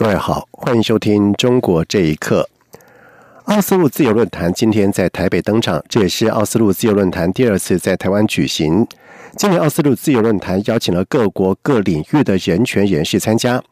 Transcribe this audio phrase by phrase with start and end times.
[0.00, 2.48] 各位好，欢迎收听《中国这一刻》。
[3.52, 8.86] 奥斯陆自由论坛今天在台北登场，这也是奥斯陆自由论坛第二次在台湾举行。
[9.36, 13.62] 今年奥斯陆自由论坛邀请了各国各领域的人权人士参加。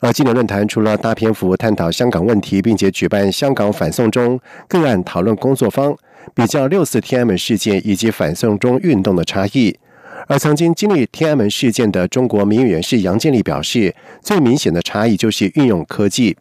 [0.00, 5.96] 而今年论坛除了大篇幅探讨香港问题，并且举办香港反送中个案讨论工作坊，
[6.34, 9.78] 比较六四天安门事件以及反送中运动的差异。
[10.26, 16.36] 而曾经经历天安门事件的中国民运人士杨建立表示，最明显的差异就是运用科技。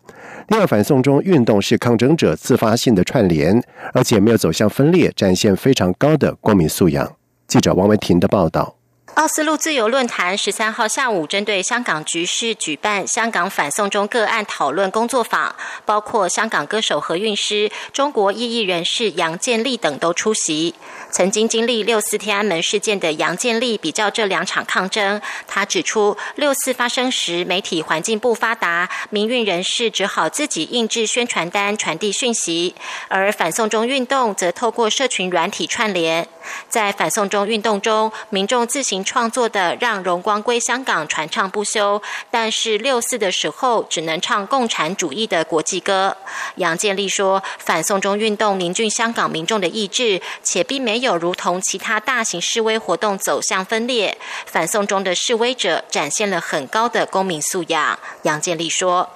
[0.49, 3.61] 另外，反送中运动是抗争者自发性的串联，
[3.93, 7.15] 而且没有走向分裂，展现非常高的公民素养。
[7.47, 8.75] 记者王维婷的报道。
[9.15, 20.75] 奥斯陆自由论坛十三号下午针对香港局势举办香港反送中个案讨论工作坊，包括香港歌手何韵诗、中国异议人士杨建立等都出席。
[21.11, 32.75] 曾经经历六四天安门事件的杨建立比较这两场抗争，他指出，六四发生时媒体环境不发达，民运人士只好自己印制宣传单传递讯息；
[33.07, 36.27] 而反送中运动则透过社群软体串联。
[36.69, 46.17] 在反送中运动中，民众自行创作的“让荣光归香港”传唱不休，但是六四的时候只能唱共产主义的国际歌。
[46.55, 54.17] 杨建立说，反送中运动凝聚香港民众的意志，且并没有如同其他大型示威活动走向分裂。
[54.45, 57.97] 反送中的示威者展现了很高的公民素养。
[58.23, 59.07] 杨建立说：“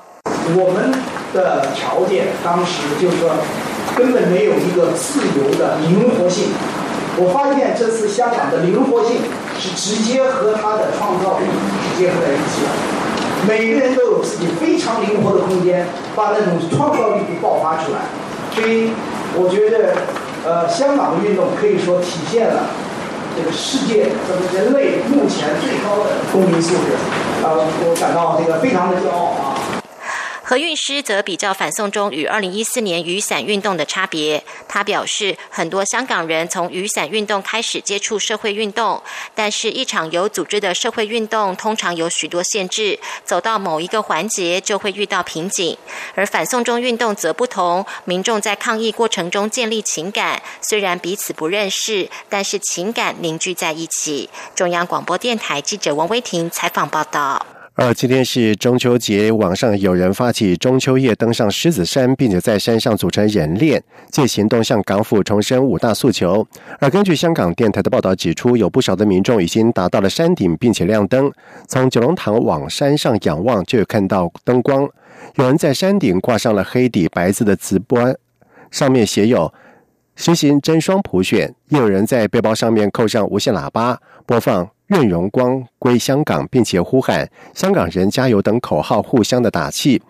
[0.56, 0.92] 我们
[1.34, 3.36] 的条件当时就是说，
[3.98, 6.54] 根本没有一个自由的灵活性。”
[7.22, 9.18] 我发现这次香港的灵活性
[9.60, 11.46] 是直接和他的创造力
[11.84, 12.72] 是结合在一起的，
[13.46, 15.86] 每个人都有自己非常灵活的空间，
[16.16, 18.08] 把那种创造力给爆发出来。
[18.56, 18.92] 所以
[19.36, 19.96] 我觉得，
[20.46, 22.72] 呃，香港的运动可以说体现了
[23.36, 26.96] 这个世界咱们人类目前最高的公民素质，
[27.44, 29.49] 呃，我感到这个非常的骄傲啊。
[30.50, 34.44] 何韵诗则比较反送中与二零一四年雨伞运动的差别。
[34.68, 39.04] 他表示，很多香港人从雨伞运动开始接触社会运动，
[39.36, 45.78] 但是一场有组织的社会运动通常有许多限制，走到某一个环节就会遇到瓶颈。
[46.16, 54.32] 而反送中运动则不同，民众在抗议过程中建立情感，虽然彼此不认识，但是情感凝聚在一起。
[54.56, 57.59] 中央广播电台记者王威婷采访报道。
[57.82, 63.82] 而今天是中秋节，网上有人发起中秋夜登上狮子山，并且在山上组成人链，
[64.12, 66.46] 借行动向港府重申五大诉求。
[66.82, 71.32] 而根据香港电台的报道指出，有不少的民众已经达到了山顶，并且亮灯。
[71.70, 74.86] 从九龙塘往山上仰望，就有看到灯光。
[75.36, 78.14] 有人在山顶挂上了黑底白字的瓷棺，
[78.72, 79.54] 上面写有
[80.18, 81.56] “实行真双普选”。
[81.70, 84.70] 也有人在背包上面扣上无线喇叭，播放。
[84.90, 90.02] 愿荣光归香港，并且呼喊“香港人加油”等口号，互相的打气。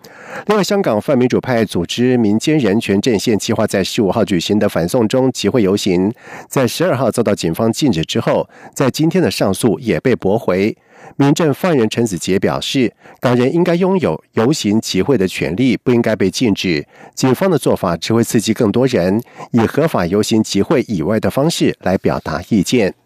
[0.46, 6.12] 另外，香港泛民主派组织民间人权阵线计划在十五号举行的反送中集会游行，
[6.48, 10.76] 在十二号遭到警方禁止之后，在今天的上诉也被驳回。
[11.16, 16.86] 民政犯人陈子杰表示，港人应该拥有游行集会的权利，不应该被禁止。
[17.14, 19.20] 警方的做法只会刺激更多人
[19.50, 22.99] 以合法游行集会以外的方式来表达意见。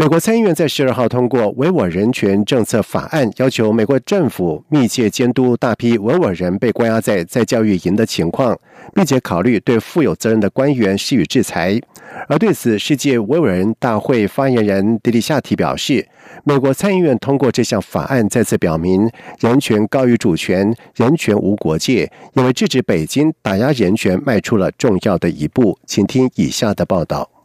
[0.00, 8.56] 美国参议院在十二号通过维吾尔人权政策法案，要求美国政府密切监督大批维吾尔人被关押在在教育营的情况，
[8.94, 11.80] 并且考虑对负有责任的官员施予制裁。
[12.28, 16.06] 而对此，世界维吾尔人大会发言人迪里夏提表示，
[16.44, 19.10] 美国参议院通过这项法案，再次表明
[19.40, 25.76] 人权高于主权，人权无国界，也为制止北京打压人权迈出了重要的一步。
[25.84, 27.37] 请听以下的报道。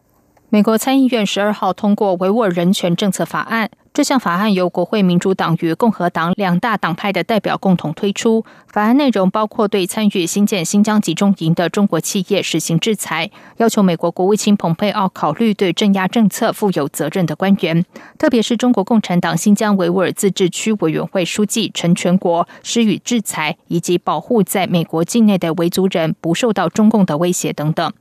[0.53, 3.71] 美国参议院十二号通过维吾尔人权政策法案。
[3.91, 8.45] 这项法案由国会民主党与共和党两大党派的代表共同推出。
[8.67, 17.83] 法案内容包括对参与新建新疆集中营的中国企业实行制裁，要求美国国务卿蓬佩奥考虑对镇压政策负有责任的官员，
[18.19, 27.91] 特别是中国共产党新疆维吾尔自治区委员会书记陈全国施予制裁，以及保护在美国境内的维族人不受到中共的威胁等等。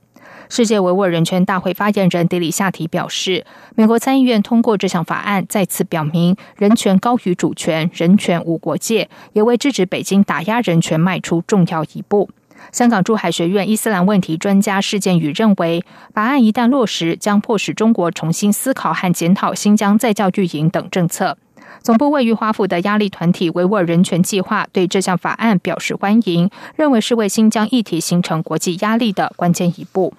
[0.49, 3.45] 世界维吾尔人权大会发言人迪里夏提表示，
[3.75, 12.29] 美国参议院通过这项法案，再次表明人权高于主权，人权无国界，也为制止北京打压人权迈出重要一步。
[12.71, 21.37] 香港珠海学院伊斯兰问题专家事件宇认为，法案一旦落实，将迫使中国重新思考和检讨新疆再教育营等政策。
[21.81, 30.13] 总部位于华府的压力团体维吾尔人权计划对这项法案表示欢迎，认为是为新疆议题形成国际压力的关键一步。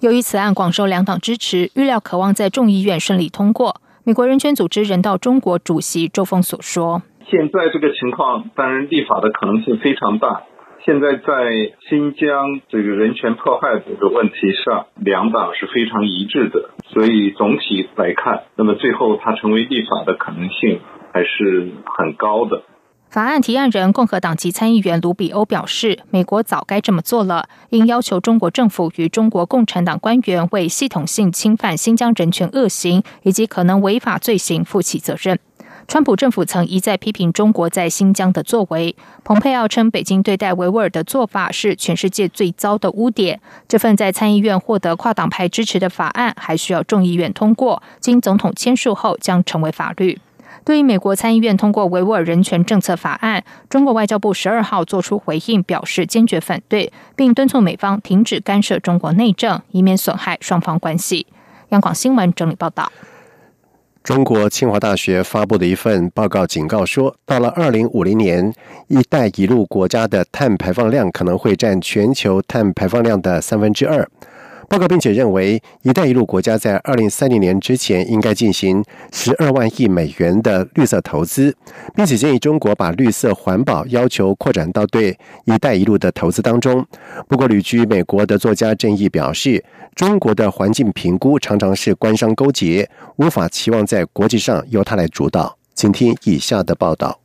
[0.00, 3.80] 由于此案广受两党支持，预料渴望在众议院顺利通过。
[4.04, 7.00] 美国人权组织人道中国主席周峰所说
[7.30, 10.42] ：“现在这个情况，当然立法的可能性非常大。
[10.84, 20.78] 现在在新疆这个人权迫害这个问题上，两党是非常一致的，所以总体来看，那么最后它成为立法的可能性
[21.14, 22.62] 还是很高的。”
[23.08, 35.38] 法案提案人共和党籍参议员卢比欧表示，美国早该这么做了，应要求中国政府与中国共产党官员为系统性侵犯新疆人权恶行以及可能违法罪行负起责任。
[35.88, 38.94] 川普政府曾一再批评中国在新疆的作为。
[39.24, 43.40] 蓬佩奥称，北京对待维吾尔的做法是全世界最糟的污点。
[43.68, 50.18] 这份在参议院获得跨党派支持的法案，还需要众议院通过，经总统签署后将成为法律。
[50.66, 61.28] 对于美国参议院通过维吾尔人权政策法案，中国外交部十二号作出回应，表示坚决反对，并敦促美方停止干涉中国内政，以免损害双方关系。
[61.68, 62.90] 央广新闻整理报道。
[64.02, 68.52] 中国清华大学发布的一份报告警告说，到了二零五零年
[68.88, 74.08] ，“一带一路”国家的碳排放量可能会占全球碳排放量的三分之二。
[74.68, 81.56] 报告并且认为，“一带一路”国家在二零三零年之前应该进行十二万亿美元的绿色投资，
[81.94, 85.16] 并且建议中国把绿色环保要求扩展到对
[85.46, 86.84] “一带一路”的投资当中。
[87.28, 89.64] 不过，旅居美国的作家郑毅表示，
[89.94, 95.56] 中国的环境评估常常是官商勾结，无法期望在国际上由他来主导。
[95.74, 97.20] 请听以下的报道：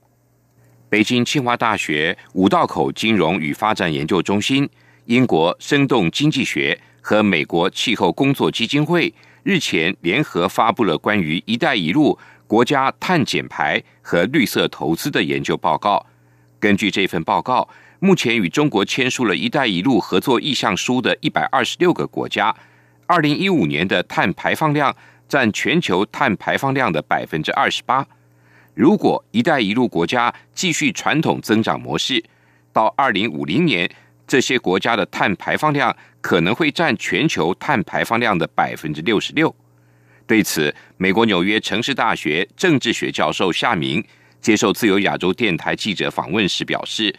[0.90, 4.70] 北京清华大学五道口金融与发展研究中心、
[5.06, 6.80] 英国生动经济学。
[7.02, 9.14] 和美国气候工作基金会
[9.44, 12.18] 日前联合发布了关于“一带一路”
[12.48, 16.06] 国家碳减排和绿色投资的研究报告。
[16.60, 17.68] 根据这份报告，
[18.00, 22.56] 目前与中国签署了一带一路合作意向书的一百二十六个国家，
[23.08, 24.96] 二零一五年的碳排放量
[25.28, 28.06] 占全球碳排放量的百分之二十八。
[28.76, 32.24] 如果“一带一路”国家继续传统增长模式，
[32.72, 33.90] 到二零五零年，
[34.32, 39.54] 这些国家的碳排放量可能会占全球碳排放量的百分之六十六。
[40.26, 44.02] 对此，美国纽约城市大学政治学教授夏明
[44.40, 47.14] 接受自由亚洲电台记者访问时表示：“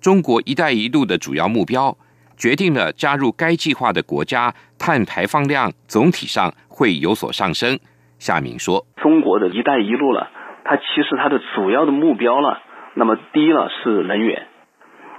[0.00, 1.98] 中国‘一带一路’的主要目标，
[2.36, 7.76] 决定了加入该计划的国家碳排放量总体上会有所上升。”
[8.20, 10.30] 夏明说：“中国的一带一路了，
[10.64, 12.62] 它其实它的主要的目标了，
[12.94, 14.46] 那么第一了是能源。”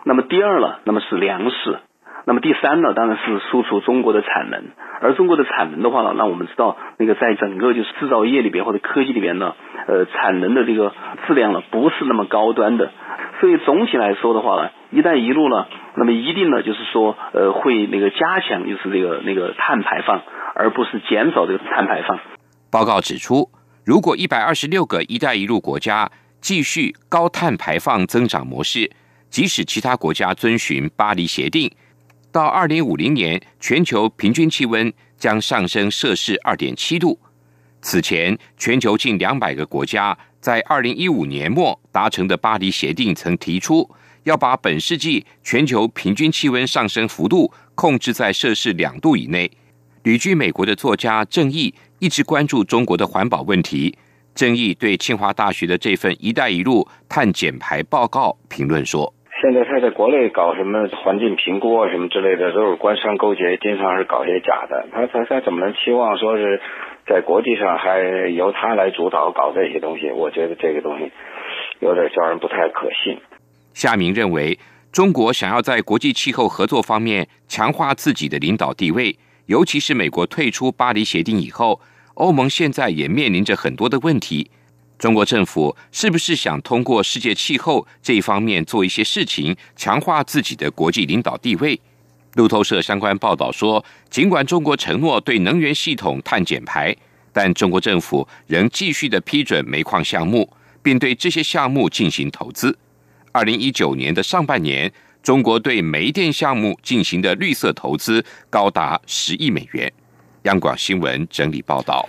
[0.06, 1.80] 那么第二呢，那么是粮食，
[2.26, 4.64] 那么第三呢，当然是输出中国的产能。
[5.02, 9.56] 而中国的产能的话呢，那我们知道，那个在整个就是制造业里边或者科技里边呢，
[9.88, 10.94] 呃，产能的这个
[11.28, 12.92] 质量呢，不是那么高端的。
[13.40, 15.66] 所以总体来说的话呢，一带一路呢，
[15.96, 20.22] 那么一定呢，就是说，呃，会那个加强就是这个那个碳排放，
[20.56, 22.20] 而不是减少这个碳排放。
[22.72, 23.50] 报告指出，
[23.86, 26.10] 如果一百二十六个一带一路国家
[26.40, 28.92] 继续高碳排放增长模式。
[29.34, 31.68] 即使其他国家遵循巴黎协定，
[32.32, 37.20] 到二零五零年，全球平均气温将上升摄氏二点七度。
[37.82, 43.90] 此前，全球近两百个国家在二零一五年末达成的巴黎协定曾提出，
[44.22, 49.50] 要把本世纪全球平均气温上升幅度控制在摄氏两度以内。
[50.04, 53.98] 旅居美国的作家郑毅一直关注中国的环保问题。
[54.36, 59.12] 郑毅对清华大学的这份“一带一路”碳减排报告评论说。
[59.44, 64.88] 现在他在国内搞什么环境评估啊，什么之类的，都是官商勾结，经常是搞些假的。
[64.94, 66.62] 他他他怎么能期望说是
[67.06, 70.10] 在国际上还由他来主导搞这些东西？
[70.12, 71.12] 我觉得这个东西
[71.82, 73.20] 有点叫人不太可信。
[73.74, 74.58] 夏明认为，
[74.94, 79.14] 中国想要在国际气候合作方面强化自己的领导地位，
[79.48, 81.82] 尤其是美国退出巴黎协定以后，
[82.14, 84.50] 欧盟现在也面临着很多的问题。
[85.04, 91.78] 中国政府是不是想通过世界气候这一方面做一些事情，强化自己的国际领导地位？
[92.36, 96.96] 路透社相关报道说，尽管中国承诺对能源系统碳减排，
[97.34, 100.50] 但中国政府仍继续的批准煤矿项目，
[100.82, 102.74] 并对这些项目进行投资。
[103.34, 104.90] 二零一九年的上半年，
[105.22, 109.92] 中国对煤电项目进行的绿色投资高达十亿美元。
[110.44, 112.08] 央广新闻整理报道。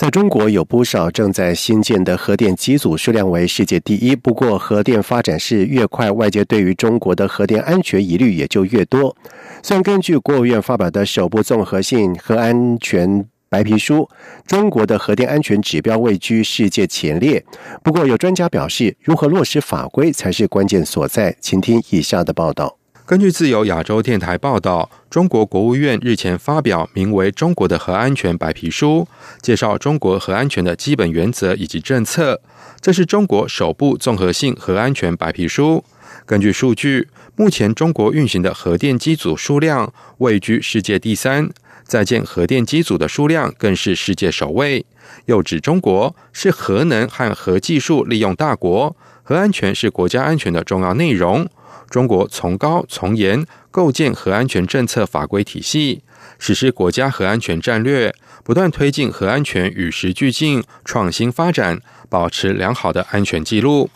[0.00, 4.16] 在中国有不少正在新建的核电机组，数量为世界第一。
[4.16, 9.14] 不过，核电发展是越快，外界对于中国的核电安全疑虑也就越多。
[9.62, 14.08] 虽然根据国务院发表的首部综合性核安全白皮书，
[14.46, 17.44] 中国的核电安全指标位居世界前列。
[17.82, 21.36] 不过，有专家表示，如何落实法规才是关键所在。
[21.42, 22.79] 请听以下的报道。
[23.10, 29.04] 根据自由亚洲电台报道，中国国务院日前发表名为《中国的核安全白皮书》，
[29.42, 32.40] 介绍中国核安全的基本原则以及政策。
[32.80, 35.82] 这是中国首部综合性核安全白皮书。
[36.24, 41.50] 根据数据，目前中国运行的核电机组数量位居世界第三，
[41.82, 44.86] 在建核电机组的数量更是世界首位。
[45.26, 51.48] 又指中国是核能和核技术利用大国，核安全是国家安全的重要内容。
[51.88, 56.02] 中国从高从严构建核安全政策法规体系，
[56.38, 63.90] 实施国家核安全战略，不断推进核安全与时俱进、创新发展，保持良好的安全记录。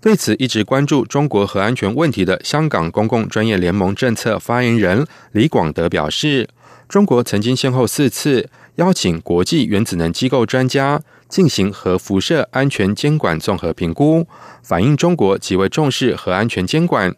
[0.00, 6.48] 对此，一直关注中国核安全问题的香港公共专业联盟政策发言人李广德表示，
[6.88, 11.02] 中国曾经先后四次邀请国际原子能机构专家。
[11.28, 14.26] 进行核辐射安全监管综合评估，
[14.62, 17.12] 反映中国极为重视核安全监管。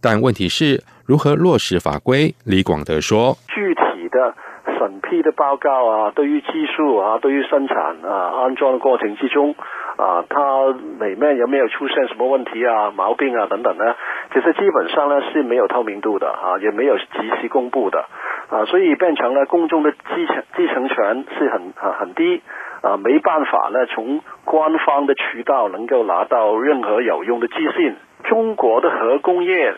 [0.00, 2.34] 但问题是如何落实法规？
[2.44, 4.34] 李广德说：“具体的
[4.78, 9.56] 审批的报告啊，对于技术啊，对于生产啊、安装的过程之中
[9.96, 10.68] 啊，它
[11.00, 13.96] 里面有没有出现什么问题啊、毛病啊等等呢？
[14.32, 18.04] 其实基本上呢是没有透明度的啊，也没有及时公布的
[18.50, 22.42] 啊，所以变成了公众的继承继承权是很很低。”
[22.84, 27.96] 啊，没办法呢，从官方的渠道能够拿到任何有用的资讯。
[28.24, 29.74] 中国的核工业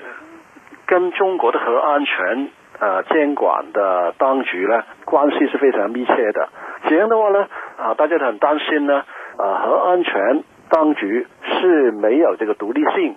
[0.87, 6.49] 跟中国的核安全呃监管的当局呢，关系是非常密切的。
[6.89, 7.47] 这样的话呢，
[7.77, 8.99] 啊，大家都很担心呢，
[9.37, 13.15] 啊，核安全当局是没有这个独立性。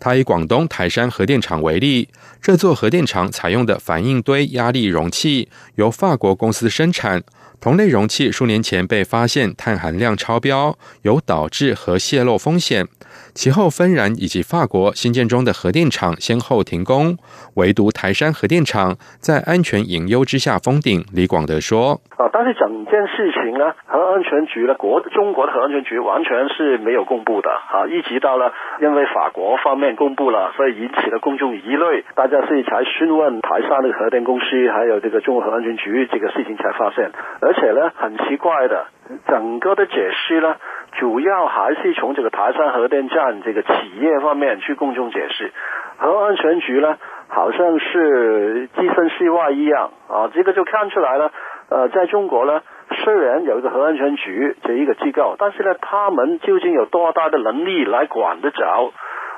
[0.00, 2.08] 他以广东台山核电厂为例，
[2.40, 7.22] 这座核电厂采用的反应堆压力容器由法国公司生产。
[7.60, 12.86] 同类容器数年前被发现碳含量超标，有导致核泄漏风险。
[13.34, 17.16] 其后，芬兰以及法国新建中的核电厂先后停工，
[17.54, 21.04] 唯独台山核电厂在安全隐忧之下封顶。
[21.12, 37.10] 李广德说：“啊，但是整件事情呢，核安全局呢，国中国的核安全局完全是没有公布的啊，一直到了因为法国方面公布了，所以引起了公众疑虑，大家是才询问台山的核电公司，还有这个中国核安全局这个事情才发现，
[37.48, 38.86] 而且呢，很奇怪的，
[39.26, 40.56] 整个的解释呢。”
[40.98, 45.52] 主要还是从这个台山核电站这个企业方面去公众解释，
[45.98, 46.96] 核安全局呢
[47.28, 51.30] 好像是置身事外一样啊，这个就看出来了。
[51.68, 52.62] 呃，在中国呢，
[53.04, 58.90] 虽然有一个核安全局这一个机构，但是呢，他们究竟有多大的能力来管得着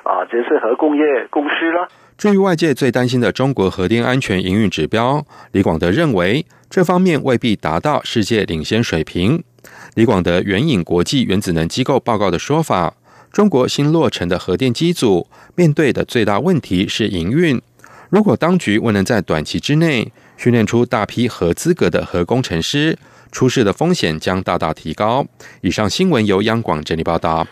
[0.04, 0.24] 啊？
[0.30, 1.88] 这是核工业公司呢？
[2.20, 9.42] 至于外界最担心的中国核电安全营运指标，李广德认为这方面未必达到世界领先水平。
[9.94, 12.92] 李广德援引国际原子能机构报告的说法，
[13.32, 17.58] 中国新落成的核电机组面对的最大问题是营运。
[18.10, 22.98] 如果当局未能在短期之内训练出大批合资格的核工程师，
[23.32, 25.24] 出事的风险将大大提高。
[25.62, 27.46] 以上新闻由央广整理报道。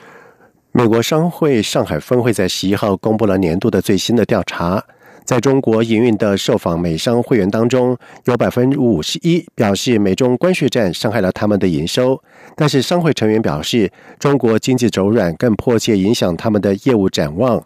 [0.78, 4.80] 美国商会上海分会在十一号公布了年度的最新的调查。
[5.25, 12.23] 在中国营运的受访美商会员当中，有百分之五十一表示美中关税战伤害了他们的营收。
[12.54, 17.61] 但是商会成员表示，中国经济走软更迫切影响他们的业务展望。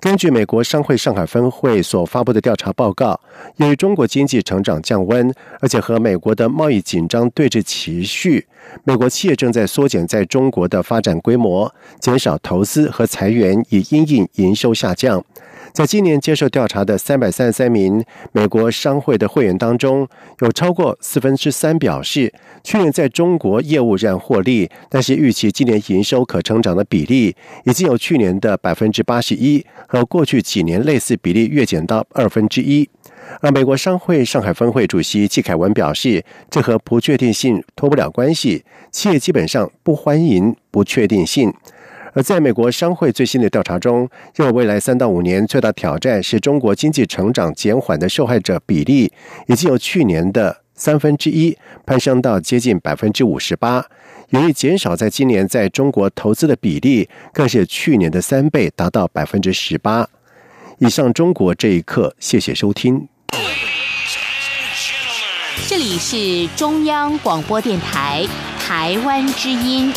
[0.00, 3.20] 根据美国商会上海分会所发布的调查报告，
[3.56, 5.30] 由于中国经济成长降温，
[5.60, 8.46] 而且和美国的贸易紧张对峙持续，
[8.84, 15.22] 美国企业正在缩减在中国的发展规模，减少投资和裁员，以因应营收下降。
[15.72, 20.06] 在今年接受调查的三百三十三名美国商会的会员当中，
[20.40, 27.34] 有超过四分之三表示，去年在中国业务仍获利，但是预期今年营收可成长的比例
[27.64, 32.88] 已经有去年的百分之八十一和过去几年类似比例跃减到二分之一。
[33.40, 41.54] 而美国商会上海分会主席季凯文表示，这和不确定性脱不了关系，企业基本上不欢迎不确定性。
[42.12, 49.12] 而在美国商会最新的调查中，认为未来三到五年最大挑战是中国经济成长减缓的受害者比例，
[49.46, 53.84] 已经由去年的三分之一攀升到接近百分之五十八。
[54.30, 60.08] 由于减少在今年在中国投资的比例，更是去年的三倍，达到百分之十八。
[60.78, 63.08] 以上中国这一刻，谢谢收听。
[65.68, 68.26] 这里是中央广播电台。
[68.70, 69.92] 台湾之音。